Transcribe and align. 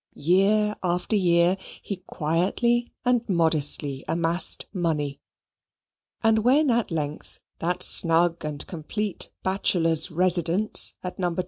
Year 0.15 0.73
after 0.81 1.15
year 1.15 1.57
he 1.79 1.97
quietly 1.97 2.91
and 3.05 3.21
modestly 3.29 4.03
amassed 4.07 4.65
money, 4.73 5.19
and 6.23 6.39
when 6.39 6.71
at 6.71 6.89
length 6.89 7.39
that 7.59 7.83
snug 7.83 8.43
and 8.43 8.65
complete 8.65 9.29
bachelor's 9.43 10.09
residence 10.09 10.95
at 11.03 11.19
No. 11.19 11.35